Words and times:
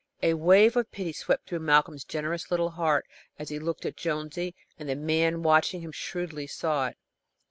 A 0.23 0.33
wave 0.33 0.75
of 0.75 0.91
pity 0.91 1.13
swept 1.13 1.47
through 1.47 1.59
Malcolm's 1.59 2.03
generous 2.03 2.49
little 2.49 2.71
heart 2.71 3.05
as 3.37 3.49
he 3.49 3.59
looked 3.59 3.85
at 3.85 3.95
Jonesy, 3.97 4.55
and 4.79 4.89
the 4.89 4.95
man 4.95 5.43
watching 5.43 5.81
him 5.81 5.91
shrewdly 5.91 6.47
saw 6.47 6.87
it. 6.87 6.97